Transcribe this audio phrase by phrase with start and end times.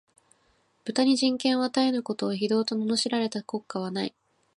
[0.83, 4.15] 豚に人権を与えぬことを、非道と謗られた国家はない